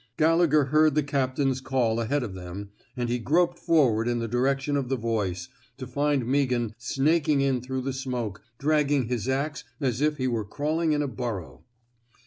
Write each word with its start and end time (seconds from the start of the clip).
Gallegher 0.17 0.65
heard 0.65 0.95
the 0.95 1.03
cap 1.03 1.35
tain's 1.35 1.61
call 1.61 1.99
ahead 1.99 2.23
of 2.23 2.33
them, 2.33 2.71
and 2.97 3.07
he 3.07 3.19
groped 3.19 3.59
forward 3.59 4.07
in 4.07 4.17
the 4.17 4.27
direction 4.27 4.75
of 4.75 4.89
the 4.89 4.95
voice, 4.95 5.47
to 5.77 5.85
find 5.85 6.25
Meaghan 6.25 6.73
snaking 6.79 7.41
in 7.41 7.61
through 7.61 7.81
the 7.81 7.93
smoke, 7.93 8.41
dragging 8.57 9.09
his 9.09 9.29
ax 9.29 9.63
as 9.79 10.01
if 10.01 10.17
he 10.17 10.27
were 10.27 10.43
crawling 10.43 10.93
in 10.93 11.03
a 11.03 11.07
burrow. 11.07 11.63